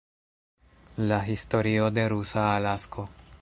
[1.11, 3.07] La historio de rusa Alasko.